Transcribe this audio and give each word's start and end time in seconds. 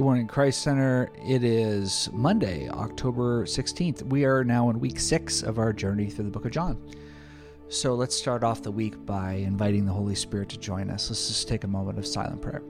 Good 0.00 0.06
morning, 0.06 0.28
Christ 0.28 0.62
Center. 0.62 1.10
It 1.22 1.44
is 1.44 2.08
Monday, 2.10 2.70
October 2.70 3.44
16th. 3.44 4.02
We 4.04 4.24
are 4.24 4.42
now 4.42 4.70
in 4.70 4.80
week 4.80 4.98
six 4.98 5.42
of 5.42 5.58
our 5.58 5.74
journey 5.74 6.08
through 6.08 6.24
the 6.24 6.30
book 6.30 6.46
of 6.46 6.52
John. 6.52 6.80
So 7.68 7.94
let's 7.94 8.16
start 8.16 8.42
off 8.42 8.62
the 8.62 8.70
week 8.70 9.04
by 9.04 9.32
inviting 9.34 9.84
the 9.84 9.92
Holy 9.92 10.14
Spirit 10.14 10.48
to 10.48 10.58
join 10.58 10.88
us. 10.88 11.10
Let's 11.10 11.28
just 11.28 11.48
take 11.48 11.64
a 11.64 11.68
moment 11.68 11.98
of 11.98 12.06
silent 12.06 12.40
prayer. 12.40 12.62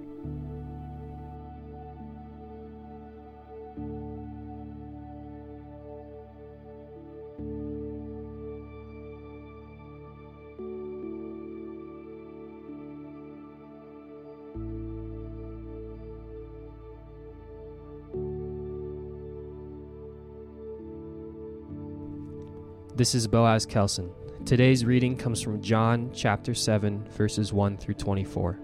This 22.96 23.14
is 23.14 23.28
Boaz 23.28 23.64
Kelson. 23.64 24.10
Today's 24.44 24.84
reading 24.84 25.16
comes 25.16 25.40
from 25.40 25.62
John 25.62 26.10
chapter 26.12 26.54
7, 26.54 27.04
verses 27.10 27.52
1 27.52 27.76
through 27.76 27.94
24. 27.94 28.58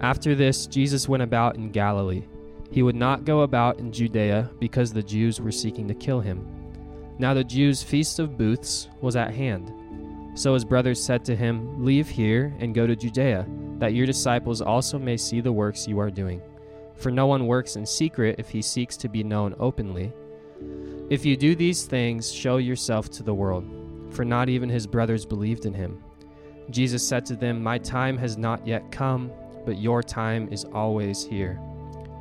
After 0.00 0.34
this, 0.34 0.66
Jesus 0.66 1.08
went 1.08 1.22
about 1.22 1.56
in 1.56 1.72
Galilee. 1.72 2.24
He 2.70 2.82
would 2.82 2.94
not 2.94 3.24
go 3.24 3.40
about 3.40 3.78
in 3.78 3.90
Judea 3.90 4.50
because 4.60 4.92
the 4.92 5.02
Jews 5.02 5.40
were 5.40 5.50
seeking 5.50 5.88
to 5.88 5.94
kill 5.94 6.20
him. 6.20 6.46
Now 7.18 7.32
the 7.32 7.42
Jews' 7.42 7.82
feast 7.82 8.18
of 8.18 8.36
booths 8.36 8.88
was 9.00 9.16
at 9.16 9.34
hand. 9.34 9.72
So 10.38 10.52
his 10.52 10.66
brothers 10.66 11.02
said 11.02 11.24
to 11.24 11.34
him, 11.34 11.82
Leave 11.82 12.08
here 12.08 12.54
and 12.60 12.74
go 12.74 12.86
to 12.86 12.94
Judea, 12.94 13.46
that 13.78 13.94
your 13.94 14.04
disciples 14.06 14.60
also 14.60 14.98
may 14.98 15.16
see 15.16 15.40
the 15.40 15.52
works 15.52 15.88
you 15.88 15.98
are 15.98 16.10
doing. 16.10 16.42
For 16.96 17.10
no 17.10 17.26
one 17.26 17.46
works 17.46 17.76
in 17.76 17.86
secret 17.86 18.36
if 18.38 18.50
he 18.50 18.60
seeks 18.60 18.96
to 18.98 19.08
be 19.08 19.24
known 19.24 19.56
openly. 19.58 20.12
If 21.08 21.24
you 21.24 21.36
do 21.36 21.54
these 21.54 21.84
things, 21.84 22.32
show 22.32 22.56
yourself 22.56 23.10
to 23.12 23.22
the 23.22 23.32
world. 23.32 23.64
For 24.10 24.24
not 24.24 24.48
even 24.48 24.68
his 24.68 24.88
brothers 24.88 25.24
believed 25.24 25.64
in 25.64 25.72
him. 25.72 26.02
Jesus 26.70 27.06
said 27.06 27.24
to 27.26 27.36
them, 27.36 27.62
My 27.62 27.78
time 27.78 28.18
has 28.18 28.36
not 28.36 28.66
yet 28.66 28.90
come, 28.90 29.30
but 29.64 29.78
your 29.78 30.02
time 30.02 30.48
is 30.50 30.64
always 30.64 31.24
here. 31.24 31.60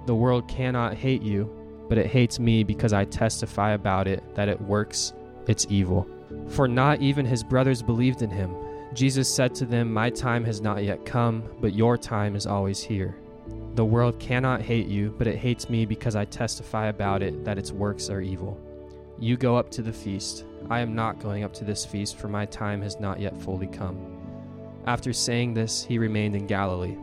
The 0.05 0.13
world 0.13 0.47
cannot 0.47 0.93
hate 0.93 1.23
you, 1.23 1.49
but 1.89 1.97
it 1.97 2.05
hates 2.05 2.37
me 2.37 2.63
because 2.63 2.93
I 2.93 3.05
testify 3.05 3.71
about 3.71 4.07
it 4.07 4.23
that 4.35 4.49
it 4.49 4.61
works 4.61 5.13
its 5.47 5.65
evil. 5.67 6.07
For 6.49 6.67
not 6.67 7.01
even 7.01 7.25
his 7.25 7.43
brothers 7.43 7.81
believed 7.81 8.21
in 8.21 8.29
him. 8.29 8.55
Jesus 8.93 9.33
said 9.33 9.55
to 9.55 9.65
them, 9.65 9.91
My 9.91 10.11
time 10.11 10.45
has 10.45 10.61
not 10.61 10.83
yet 10.83 11.05
come, 11.05 11.43
but 11.59 11.73
your 11.73 11.97
time 11.97 12.35
is 12.35 12.45
always 12.45 12.83
here. 12.83 13.15
The 13.73 13.85
world 13.85 14.19
cannot 14.19 14.61
hate 14.61 14.87
you, 14.87 15.15
but 15.17 15.25
it 15.25 15.37
hates 15.37 15.71
me 15.71 15.87
because 15.87 16.15
I 16.15 16.25
testify 16.25 16.87
about 16.87 17.23
it 17.23 17.43
that 17.45 17.57
its 17.57 17.71
works 17.71 18.11
are 18.11 18.21
evil. 18.21 18.61
You 19.19 19.37
go 19.37 19.55
up 19.55 19.69
to 19.71 19.81
the 19.81 19.93
feast. 19.93 20.43
I 20.69 20.81
am 20.81 20.93
not 20.93 21.19
going 21.19 21.43
up 21.43 21.53
to 21.53 21.63
this 21.63 21.85
feast, 21.85 22.17
for 22.17 22.27
my 22.27 22.45
time 22.45 22.81
has 22.81 22.99
not 22.99 23.19
yet 23.19 23.39
fully 23.41 23.67
come. 23.67 23.97
After 24.85 25.13
saying 25.13 25.53
this, 25.53 25.83
he 25.83 25.97
remained 25.97 26.35
in 26.35 26.47
Galilee. 26.47 26.97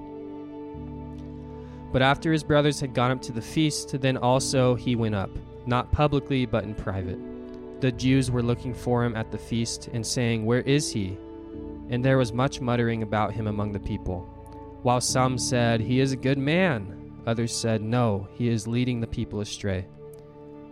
But 1.90 2.02
after 2.02 2.32
his 2.32 2.44
brothers 2.44 2.80
had 2.80 2.94
gone 2.94 3.10
up 3.10 3.22
to 3.22 3.32
the 3.32 3.40
feast, 3.40 3.98
then 4.00 4.16
also 4.16 4.74
he 4.74 4.94
went 4.94 5.14
up, 5.14 5.30
not 5.66 5.90
publicly, 5.90 6.44
but 6.44 6.64
in 6.64 6.74
private. 6.74 7.18
The 7.80 7.92
Jews 7.92 8.30
were 8.30 8.42
looking 8.42 8.74
for 8.74 9.04
him 9.04 9.16
at 9.16 9.30
the 9.30 9.38
feast, 9.38 9.88
and 9.92 10.06
saying, 10.06 10.44
Where 10.44 10.60
is 10.60 10.92
he? 10.92 11.16
And 11.88 12.04
there 12.04 12.18
was 12.18 12.32
much 12.32 12.60
muttering 12.60 13.02
about 13.02 13.32
him 13.32 13.46
among 13.46 13.72
the 13.72 13.80
people. 13.80 14.20
While 14.82 15.00
some 15.00 15.38
said, 15.38 15.80
He 15.80 16.00
is 16.00 16.12
a 16.12 16.16
good 16.16 16.38
man, 16.38 17.12
others 17.26 17.54
said, 17.54 17.82
No, 17.82 18.28
he 18.34 18.48
is 18.48 18.66
leading 18.66 19.00
the 19.00 19.06
people 19.06 19.40
astray. 19.40 19.86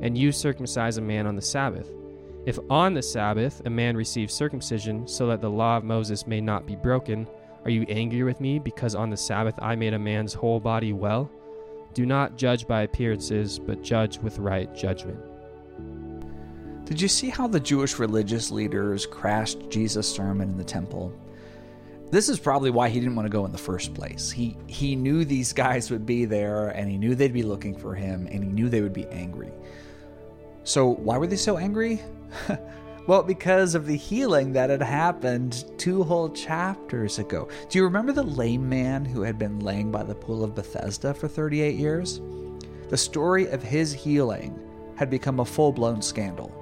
and 0.00 0.16
you 0.16 0.32
circumcise 0.32 0.96
a 0.96 1.02
man 1.02 1.26
on 1.26 1.36
the 1.36 1.42
Sabbath. 1.42 1.90
If 2.46 2.58
on 2.70 2.94
the 2.94 3.02
Sabbath 3.02 3.62
a 3.66 3.70
man 3.70 3.96
receives 3.96 4.32
circumcision, 4.32 5.06
so 5.06 5.26
that 5.26 5.40
the 5.40 5.50
law 5.50 5.76
of 5.76 5.84
Moses 5.84 6.26
may 6.26 6.40
not 6.40 6.66
be 6.66 6.76
broken, 6.76 7.26
are 7.64 7.70
you 7.70 7.84
angry 7.88 8.22
with 8.22 8.40
me 8.40 8.58
because 8.58 8.94
on 8.94 9.10
the 9.10 9.16
Sabbath 9.16 9.54
I 9.60 9.76
made 9.76 9.94
a 9.94 9.98
man's 9.98 10.32
whole 10.32 10.60
body 10.60 10.92
well? 10.92 11.30
Do 11.94 12.06
not 12.06 12.36
judge 12.36 12.66
by 12.66 12.82
appearances, 12.82 13.58
but 13.58 13.82
judge 13.82 14.18
with 14.18 14.38
right 14.38 14.74
judgment. 14.74 15.18
Did 16.86 17.00
you 17.00 17.08
see 17.08 17.28
how 17.28 17.46
the 17.46 17.60
Jewish 17.60 17.98
religious 17.98 18.50
leaders 18.50 19.04
crashed 19.04 19.68
Jesus' 19.68 20.10
sermon 20.10 20.48
in 20.48 20.56
the 20.56 20.64
temple? 20.64 21.12
This 22.10 22.30
is 22.30 22.38
probably 22.38 22.70
why 22.70 22.88
he 22.88 22.98
didn't 22.98 23.16
want 23.16 23.26
to 23.26 23.30
go 23.30 23.44
in 23.44 23.52
the 23.52 23.58
first 23.58 23.92
place. 23.92 24.30
He 24.30 24.56
he 24.66 24.96
knew 24.96 25.26
these 25.26 25.52
guys 25.52 25.90
would 25.90 26.06
be 26.06 26.24
there 26.24 26.68
and 26.68 26.90
he 26.90 26.96
knew 26.96 27.14
they'd 27.14 27.34
be 27.34 27.42
looking 27.42 27.76
for 27.76 27.94
him 27.94 28.26
and 28.30 28.42
he 28.42 28.50
knew 28.50 28.70
they 28.70 28.80
would 28.80 28.94
be 28.94 29.06
angry. 29.08 29.52
So, 30.68 30.86
why 30.86 31.16
were 31.16 31.26
they 31.26 31.36
so 31.36 31.56
angry? 31.56 31.98
well, 33.06 33.22
because 33.22 33.74
of 33.74 33.86
the 33.86 33.96
healing 33.96 34.52
that 34.52 34.68
had 34.68 34.82
happened 34.82 35.64
two 35.78 36.04
whole 36.04 36.28
chapters 36.28 37.18
ago. 37.18 37.48
Do 37.70 37.78
you 37.78 37.84
remember 37.84 38.12
the 38.12 38.22
lame 38.22 38.68
man 38.68 39.06
who 39.06 39.22
had 39.22 39.38
been 39.38 39.60
laying 39.60 39.90
by 39.90 40.02
the 40.02 40.14
pool 40.14 40.44
of 40.44 40.54
Bethesda 40.54 41.14
for 41.14 41.26
38 41.26 41.76
years? 41.76 42.20
The 42.90 42.98
story 42.98 43.46
of 43.48 43.62
his 43.62 43.94
healing 43.94 44.60
had 44.94 45.08
become 45.08 45.40
a 45.40 45.44
full 45.46 45.72
blown 45.72 46.02
scandal. 46.02 46.52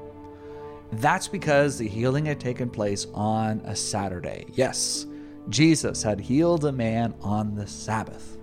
That's 0.93 1.27
because 1.27 1.77
the 1.77 1.89
healing 1.89 2.27
had 2.27 2.39
taken 2.39 2.71
place 2.71 3.09
on 3.13 3.61
a 3.65 3.75
Saturday. 3.75 4.47
Yes, 4.53 5.07
Jesus 5.49 6.05
had 6.05 6.21
healed 6.21 6.65
a 6.65 6.71
man 6.71 7.13
on 7.23 7.57
the 7.57 7.67
Sabbath. 7.67 8.36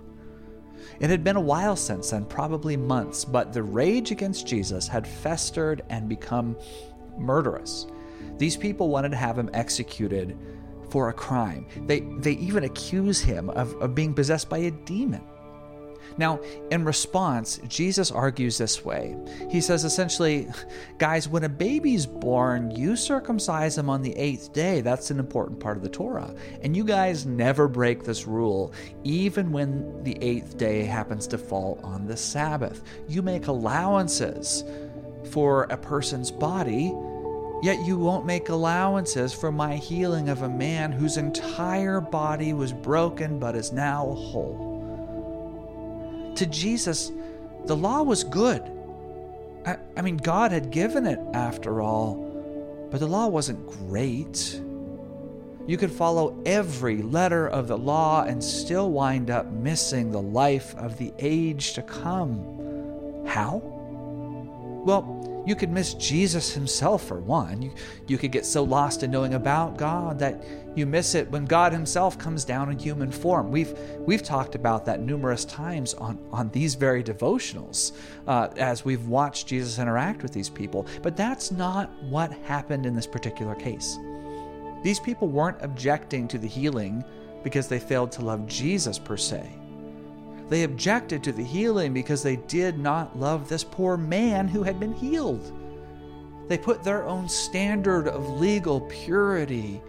It 1.00 1.10
had 1.10 1.24
been 1.24 1.36
a 1.36 1.40
while 1.40 1.76
since 1.76 2.10
then, 2.10 2.24
probably 2.24 2.76
months, 2.76 3.24
but 3.24 3.52
the 3.52 3.62
rage 3.62 4.10
against 4.10 4.46
Jesus 4.46 4.88
had 4.88 5.06
festered 5.06 5.82
and 5.90 6.08
become 6.08 6.56
murderous. 7.18 7.86
These 8.38 8.56
people 8.56 8.88
wanted 8.88 9.10
to 9.10 9.16
have 9.16 9.38
him 9.38 9.50
executed 9.52 10.36
for 10.90 11.08
a 11.08 11.12
crime. 11.12 11.66
They, 11.86 12.00
they 12.00 12.32
even 12.32 12.64
accuse 12.64 13.20
him 13.20 13.50
of, 13.50 13.74
of 13.82 13.94
being 13.94 14.14
possessed 14.14 14.48
by 14.48 14.58
a 14.58 14.70
demon. 14.70 15.22
Now, 16.16 16.40
in 16.70 16.84
response, 16.84 17.60
Jesus 17.68 18.10
argues 18.10 18.58
this 18.58 18.84
way. 18.84 19.16
He 19.50 19.60
says 19.60 19.84
essentially, 19.84 20.48
guys, 20.98 21.28
when 21.28 21.44
a 21.44 21.48
baby's 21.48 22.06
born, 22.06 22.70
you 22.70 22.96
circumcise 22.96 23.76
him 23.76 23.90
on 23.90 24.02
the 24.02 24.16
eighth 24.16 24.52
day. 24.52 24.80
That's 24.80 25.10
an 25.10 25.18
important 25.18 25.60
part 25.60 25.76
of 25.76 25.82
the 25.82 25.88
Torah. 25.88 26.34
And 26.62 26.76
you 26.76 26.84
guys 26.84 27.26
never 27.26 27.68
break 27.68 28.04
this 28.04 28.26
rule, 28.26 28.72
even 29.02 29.52
when 29.52 30.02
the 30.04 30.16
eighth 30.22 30.56
day 30.56 30.84
happens 30.84 31.26
to 31.28 31.38
fall 31.38 31.80
on 31.82 32.06
the 32.06 32.16
Sabbath. 32.16 32.82
You 33.08 33.22
make 33.22 33.46
allowances 33.46 34.64
for 35.30 35.64
a 35.64 35.76
person's 35.76 36.30
body. 36.30 36.94
Yet 37.62 37.86
you 37.86 37.96
won't 37.96 38.26
make 38.26 38.50
allowances 38.50 39.32
for 39.32 39.50
my 39.50 39.76
healing 39.76 40.28
of 40.28 40.42
a 40.42 40.48
man 40.48 40.92
whose 40.92 41.16
entire 41.16 41.98
body 41.98 42.52
was 42.52 42.74
broken 42.74 43.38
but 43.38 43.56
is 43.56 43.72
now 43.72 44.04
whole. 44.04 44.73
To 46.36 46.46
Jesus, 46.46 47.12
the 47.66 47.76
law 47.76 48.02
was 48.02 48.24
good. 48.24 48.62
I, 49.64 49.76
I 49.96 50.02
mean, 50.02 50.16
God 50.16 50.52
had 50.52 50.70
given 50.70 51.06
it 51.06 51.18
after 51.32 51.80
all, 51.80 52.88
but 52.90 53.00
the 53.00 53.06
law 53.06 53.26
wasn't 53.28 53.66
great. 53.66 54.60
You 55.66 55.76
could 55.78 55.90
follow 55.92 56.40
every 56.44 57.02
letter 57.02 57.48
of 57.48 57.68
the 57.68 57.78
law 57.78 58.24
and 58.24 58.44
still 58.44 58.90
wind 58.90 59.30
up 59.30 59.50
missing 59.50 60.12
the 60.12 60.20
life 60.20 60.74
of 60.76 60.98
the 60.98 61.12
age 61.18 61.72
to 61.74 61.82
come. 61.82 63.24
How? 63.26 63.73
Well, 64.84 65.42
you 65.46 65.54
could 65.54 65.70
miss 65.70 65.94
Jesus 65.94 66.52
himself 66.52 67.04
for 67.04 67.18
one. 67.20 67.60
You, 67.62 67.72
you 68.06 68.18
could 68.18 68.32
get 68.32 68.46
so 68.46 68.62
lost 68.62 69.02
in 69.02 69.10
knowing 69.10 69.34
about 69.34 69.76
God 69.76 70.18
that 70.18 70.42
you 70.74 70.86
miss 70.86 71.14
it 71.14 71.30
when 71.30 71.44
God 71.44 71.72
himself 71.72 72.18
comes 72.18 72.44
down 72.44 72.70
in 72.70 72.78
human 72.78 73.10
form. 73.12 73.50
We've 73.50 73.78
we've 74.00 74.22
talked 74.22 74.54
about 74.54 74.84
that 74.86 75.00
numerous 75.00 75.44
times 75.44 75.94
on 75.94 76.18
on 76.32 76.50
these 76.50 76.74
very 76.74 77.02
devotionals 77.02 77.92
uh, 78.26 78.48
as 78.56 78.84
we've 78.84 79.06
watched 79.06 79.46
Jesus 79.46 79.78
interact 79.78 80.22
with 80.22 80.32
these 80.32 80.50
people. 80.50 80.86
But 81.02 81.16
that's 81.16 81.50
not 81.50 81.90
what 82.04 82.32
happened 82.44 82.86
in 82.86 82.94
this 82.94 83.06
particular 83.06 83.54
case. 83.54 83.98
These 84.82 85.00
people 85.00 85.28
weren't 85.28 85.58
objecting 85.60 86.28
to 86.28 86.38
the 86.38 86.48
healing 86.48 87.04
because 87.42 87.68
they 87.68 87.78
failed 87.78 88.12
to 88.12 88.22
love 88.22 88.46
Jesus 88.46 88.98
per 88.98 89.16
se. 89.16 89.50
They 90.48 90.64
objected 90.64 91.22
to 91.24 91.32
the 91.32 91.44
healing 91.44 91.92
because 91.94 92.22
they 92.22 92.36
did 92.36 92.78
not 92.78 93.18
love 93.18 93.48
this 93.48 93.64
poor 93.64 93.96
man 93.96 94.46
who 94.46 94.62
had 94.62 94.78
been 94.78 94.92
healed. 94.92 95.52
They 96.48 96.58
put 96.58 96.84
their 96.84 97.04
own 97.04 97.28
standard 97.28 98.06
of 98.06 98.38
legal 98.38 98.82
purity 98.82 99.80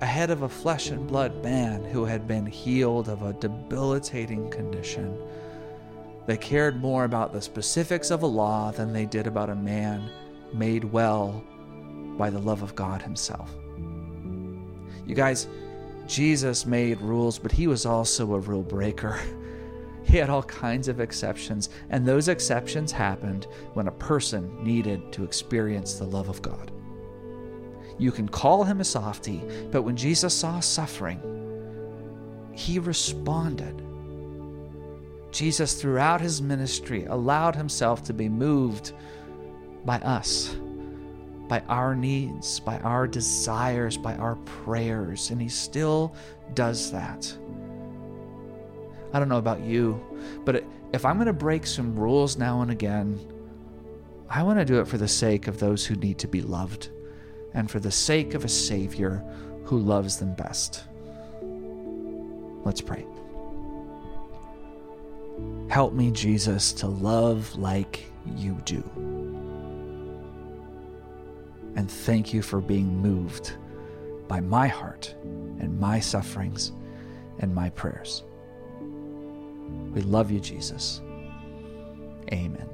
ahead 0.00 0.30
of 0.30 0.42
a 0.42 0.48
flesh 0.48 0.88
and 0.88 1.06
blood 1.06 1.42
man 1.42 1.84
who 1.84 2.04
had 2.04 2.26
been 2.26 2.46
healed 2.46 3.08
of 3.08 3.22
a 3.22 3.34
debilitating 3.34 4.50
condition. 4.50 5.18
They 6.26 6.38
cared 6.38 6.80
more 6.80 7.04
about 7.04 7.32
the 7.32 7.42
specifics 7.42 8.10
of 8.10 8.22
a 8.22 8.26
law 8.26 8.70
than 8.70 8.92
they 8.92 9.04
did 9.04 9.26
about 9.26 9.50
a 9.50 9.54
man 9.54 10.10
made 10.54 10.84
well 10.84 11.44
by 12.16 12.30
the 12.30 12.38
love 12.38 12.62
of 12.62 12.74
God 12.74 13.02
Himself. 13.02 13.54
You 15.06 15.14
guys, 15.14 15.46
Jesus 16.06 16.64
made 16.64 17.00
rules, 17.02 17.38
but 17.38 17.52
He 17.52 17.66
was 17.66 17.84
also 17.84 18.34
a 18.34 18.40
rule 18.40 18.62
breaker. 18.62 19.20
He 20.04 20.18
had 20.18 20.30
all 20.30 20.42
kinds 20.42 20.88
of 20.88 21.00
exceptions, 21.00 21.70
and 21.90 22.06
those 22.06 22.28
exceptions 22.28 22.92
happened 22.92 23.46
when 23.72 23.88
a 23.88 23.92
person 23.92 24.62
needed 24.62 25.12
to 25.12 25.24
experience 25.24 25.94
the 25.94 26.04
love 26.04 26.28
of 26.28 26.42
God. 26.42 26.70
You 27.98 28.12
can 28.12 28.28
call 28.28 28.64
him 28.64 28.80
a 28.80 28.84
softy, 28.84 29.42
but 29.70 29.82
when 29.82 29.96
Jesus 29.96 30.34
saw 30.34 30.60
suffering, 30.60 31.20
he 32.52 32.78
responded. 32.78 33.82
Jesus, 35.30 35.80
throughout 35.80 36.20
his 36.20 36.40
ministry, 36.40 37.06
allowed 37.06 37.56
himself 37.56 38.04
to 38.04 38.12
be 38.12 38.28
moved 38.28 38.92
by 39.84 39.98
us, 39.98 40.54
by 41.48 41.60
our 41.68 41.94
needs, 41.94 42.60
by 42.60 42.78
our 42.80 43.06
desires, 43.06 43.96
by 43.96 44.14
our 44.16 44.36
prayers, 44.36 45.30
and 45.30 45.40
he 45.40 45.48
still 45.48 46.14
does 46.54 46.92
that. 46.92 47.36
I 49.14 49.20
don't 49.20 49.28
know 49.28 49.38
about 49.38 49.60
you, 49.60 50.04
but 50.44 50.64
if 50.92 51.04
I'm 51.04 51.14
going 51.14 51.28
to 51.28 51.32
break 51.32 51.68
some 51.68 51.94
rules 51.94 52.36
now 52.36 52.62
and 52.62 52.70
again, 52.72 53.18
I 54.28 54.42
want 54.42 54.58
to 54.58 54.64
do 54.64 54.80
it 54.80 54.88
for 54.88 54.98
the 54.98 55.06
sake 55.06 55.46
of 55.46 55.60
those 55.60 55.86
who 55.86 55.94
need 55.94 56.18
to 56.18 56.26
be 56.26 56.42
loved 56.42 56.88
and 57.52 57.70
for 57.70 57.78
the 57.78 57.92
sake 57.92 58.34
of 58.34 58.44
a 58.44 58.48
Savior 58.48 59.24
who 59.62 59.78
loves 59.78 60.16
them 60.16 60.34
best. 60.34 60.82
Let's 62.64 62.80
pray. 62.80 63.06
Help 65.68 65.92
me, 65.92 66.10
Jesus, 66.10 66.72
to 66.72 66.88
love 66.88 67.54
like 67.56 68.10
you 68.36 68.58
do. 68.64 68.82
And 71.76 71.88
thank 71.88 72.34
you 72.34 72.42
for 72.42 72.60
being 72.60 73.00
moved 73.00 73.56
by 74.26 74.40
my 74.40 74.66
heart 74.66 75.14
and 75.22 75.78
my 75.78 76.00
sufferings 76.00 76.72
and 77.38 77.54
my 77.54 77.70
prayers. 77.70 78.24
We 79.94 80.02
love 80.02 80.30
you, 80.30 80.40
Jesus. 80.40 81.00
Amen. 82.32 82.68